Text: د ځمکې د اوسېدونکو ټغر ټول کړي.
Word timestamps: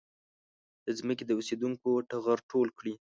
د 0.85 0.87
ځمکې 0.99 1.23
د 1.25 1.31
اوسېدونکو 1.39 1.89
ټغر 2.09 2.39
ټول 2.51 2.67
کړي. 2.79 2.93